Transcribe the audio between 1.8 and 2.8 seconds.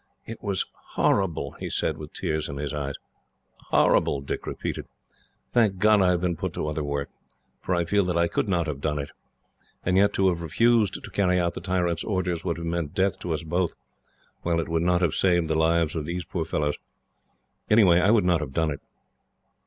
with tears in his